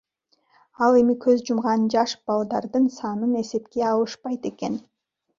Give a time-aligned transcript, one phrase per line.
[0.85, 4.81] Ал эми көз жумган жаш балдардын санын эсепке алышпайт экен.